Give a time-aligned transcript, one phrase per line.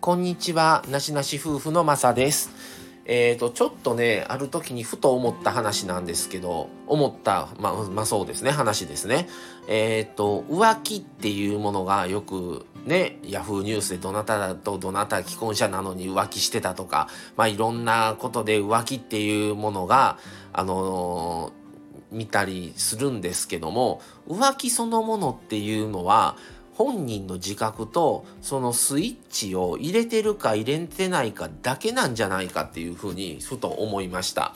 [0.00, 2.48] こんにちは、なしなし夫婦のまさです。
[3.04, 9.28] えっ、ー、と、ちょっとね、ある時にふと思った話なんですけど、思った、まあ、まあそうですね、話ですね。
[9.68, 20.16] えっ、ー、と、浮気っていうものがよくね、ヤフーニュースでどなただとどなた既婚者なのに浮気してたとか、まあいろんなことで浮気っていうものが、
[20.54, 26.38] あのー、見たりするんですけども、浮気そのものっていうのは、
[26.80, 34.54] 本人の自覚とそのスイッチを入れてるか入れてないかだけなんじゃないかっていうふうにふと思いました。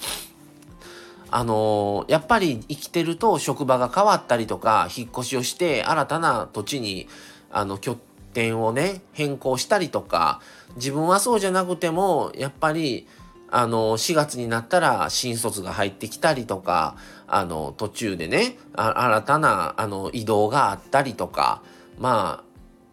[1.30, 7.08] あのー、やっぱり生きてると職場が変わったりとか引っ越しをして新たな土地に
[7.50, 7.98] あの拠
[8.32, 10.40] 点をね変更したりとか
[10.76, 13.06] 自分はそうじゃなくてもやっぱり
[13.50, 21.62] あの4月になったら新卒が入ってきたりとかあの途中でね新たなあの移動があったりとか
[21.98, 22.44] まあ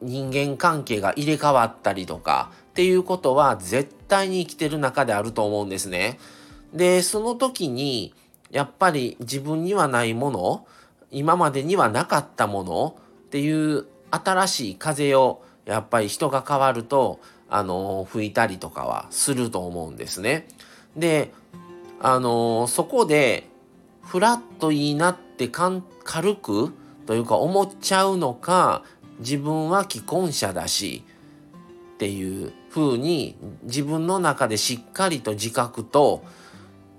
[0.01, 6.19] 人間関係が入れ替わったりとかっていうことは絶対に生きてる中であると思うんですね。
[6.73, 8.13] で、その時に
[8.49, 10.67] やっぱり自分にはないもの、
[11.11, 20.47] 今までにはなかったものっていう新しい風をやっぱり人が変わるとあの吹いたりとかはすると思うんですね。
[20.95, 21.33] で、
[21.99, 23.47] あのそこで
[24.01, 25.81] フラッといいなって軽
[26.35, 26.73] く
[27.11, 28.85] というか思っちゃうのか
[29.19, 31.03] 自分は既婚者だし
[31.95, 36.23] っていう風に自分の中でしっかりと自覚と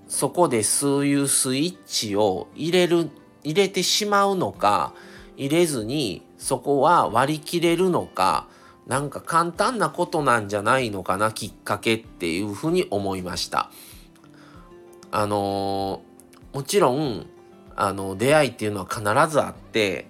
[0.07, 3.09] そこでそういうスイッチを入れる
[3.43, 4.93] 入れてしまうのか
[5.35, 8.47] 入れずにそこは割り切れるのか
[8.85, 13.71] なんか簡単なことなんじゃないのかなきっかけっていうふうに思いました。
[15.09, 17.25] あのー、もちろん
[17.75, 20.05] あの出会いっていうのは必ずあってやっ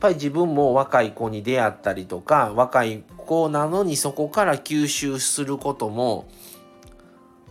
[0.00, 6.28] ぱり自分も若い子に出会ったりとか若い子なのにそこから吸収することも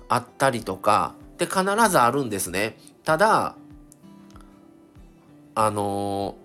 [0.09, 2.78] あったりとかって必ずあるんですね。
[3.03, 3.56] ただ
[5.59, 6.38] あの、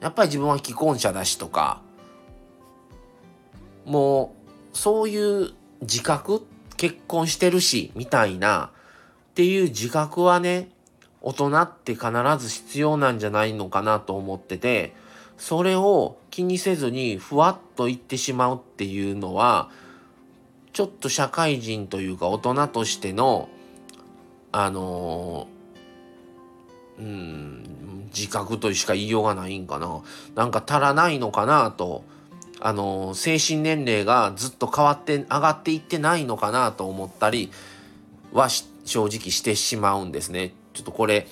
[0.00, 1.80] やっぱり自分は既婚者だしとか
[3.86, 4.34] も
[4.74, 6.46] うそういう自覚
[6.76, 8.72] 結婚してるしみたいな
[9.30, 10.68] っていう自覚はね
[11.22, 14.94] 大人って必ず必要なんじゃないのかなと思ってて
[15.38, 19.70] それを気にせずにふわっと言ってしまうっていうのは
[20.72, 23.48] ちょっと社会人というか大人としての
[24.50, 25.48] あの
[26.98, 30.02] うん自覚としか言いようがないんかな
[30.34, 32.04] なんか足らないのかなと
[32.60, 37.50] あの精神年齢がずっと変わって上がっていってないのかなと思ったり
[38.32, 40.54] は正直してしまうんですね。
[40.72, 41.26] ちょっとこれ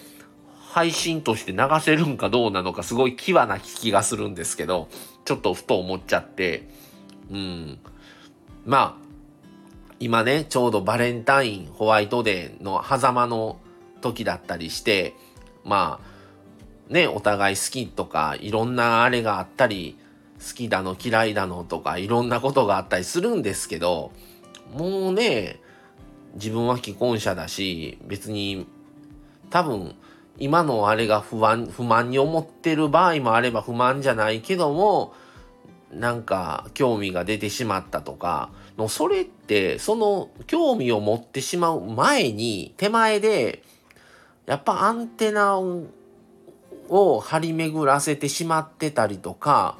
[0.70, 4.88] 配信として流せるんかどうなのかすごい際な気がするんですけど、
[5.24, 6.68] ちょっとふと思っちゃって、
[7.30, 7.78] うん。
[8.64, 9.04] まあ、
[9.98, 13.58] 今ね、ちょうどバレンタイン、ホワイトデーの狭間の
[14.00, 15.14] 時だったりして、
[15.64, 19.96] まあ、ね、お互い好きとか、いろんなあれがあったり、
[20.38, 24.12] 好きだの嫌いだのとか、いろんなことがあったりするんですけど、
[24.72, 25.60] もうね、
[26.34, 28.66] 自分は既婚者だし、別に、
[29.50, 29.94] 多分、
[30.38, 35.12] 今のあれが不安、不満に思ってる場合もあれば不満じゃないけども、
[35.93, 38.50] なんか興味が出てしまったとか、
[38.81, 43.62] のそれってその興味を持ってしまう前に手前で
[44.47, 49.78] やっぱアンテナを張り巡らせてしまってたりとか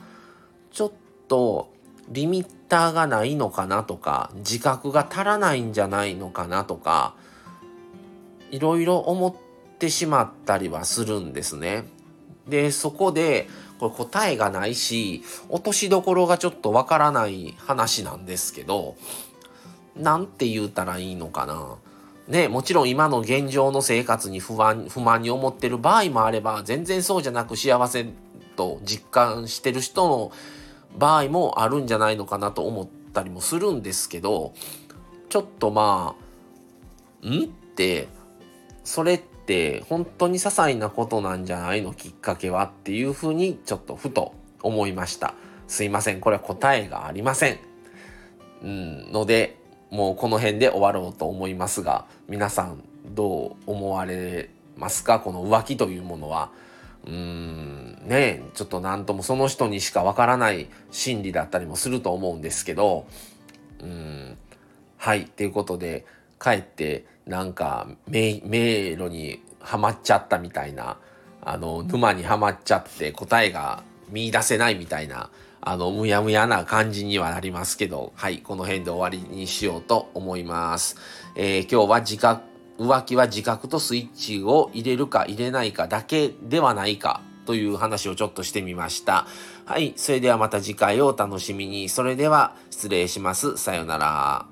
[0.71, 0.93] ちょっ
[1.29, 1.73] と
[2.11, 7.15] リミッターがないのかなとか自覚が足らないんじゃないのかなとか
[8.51, 9.50] いろいろ思って
[9.81, 11.85] ってしまったりはするんですね。
[12.47, 13.49] で、そこで、
[13.79, 18.97] これ答えがないし、落としどころがちょっとわからない話なんですけど、
[19.97, 21.79] なんて言うたらいいのかな。
[22.29, 28.07] ね、もちろん今の現状の生活に不安、不満に思ってる場合もあれば、全然そうじゃなく幸せ
[28.57, 30.31] と実感してる人の
[30.99, 34.53] 場合もあるんじゃないのかなと思ったりもするんですけど、
[35.31, 36.16] ちょっとま
[37.25, 37.45] あ、ん？
[37.45, 38.09] って、
[38.84, 39.21] それっ
[39.51, 44.33] って本当に些細なことなんじゃないのきっかけはっていうふうにちょっとふと
[44.63, 45.35] 思いました。
[45.67, 46.21] すいません。
[46.21, 47.59] これは答えがありません。
[48.63, 49.57] うん、ので、
[49.91, 55.19] もうこの辺で終わろうと思いますが、皆さんどう思われますか？
[55.19, 56.53] この浮気というものは。
[57.05, 63.07] うーん、ねちょっと何ともその人にしかわからない心理だったりもすると思うんですけど、
[63.83, 64.37] うん、
[64.97, 66.05] はい、ということで、
[66.41, 70.97] かえってなんか迷路にはまっちゃったみたいな
[71.42, 80.97] あの沼にはまっちゃって答えが見出せないみたいな、あの、むやむやな感じにはなりますけど、はい、この辺で終わりにしようと思います。
[81.37, 82.42] えー、今日は自覚、
[82.78, 89.27] 浮気は自覚とスイッチを入れるか入れないかだけではないかという話をちょっとしてみました。
[89.66, 91.89] はい、それではまた次回をお楽しみに。
[91.89, 93.57] それでは失礼します。
[93.57, 94.50] さようなら。